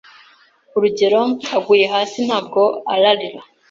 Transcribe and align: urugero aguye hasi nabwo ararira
urugero 0.75 1.21
aguye 1.55 1.85
hasi 1.93 2.19
nabwo 2.27 2.61
ararira 2.93 3.39